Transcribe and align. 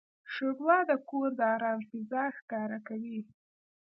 ښوروا 0.33 0.77
د 0.89 0.91
کور 1.09 1.29
د 1.39 1.41
آرام 1.55 1.79
فضا 1.89 2.23
ښکاره 2.37 2.79
کوي. 2.87 3.19